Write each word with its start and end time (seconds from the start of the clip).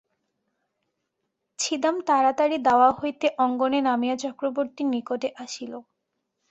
ছিদাম 1.59 1.95
তাড়াতাড়ি 2.07 2.57
দাওয়া 2.67 2.89
হইতে 2.99 3.27
অঙ্গনে 3.37 3.79
নামিয়া 3.87 4.15
চক্রবর্তীর 4.23 4.87
নিকটে 4.93 5.27
আসিল। 5.43 5.73